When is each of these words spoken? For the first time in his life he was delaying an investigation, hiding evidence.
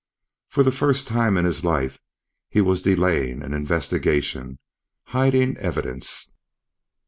For 0.47 0.63
the 0.63 0.71
first 0.71 1.07
time 1.07 1.37
in 1.37 1.45
his 1.45 1.63
life 1.63 1.99
he 2.49 2.59
was 2.59 2.81
delaying 2.81 3.43
an 3.43 3.53
investigation, 3.53 4.57
hiding 5.13 5.55
evidence. 5.57 6.33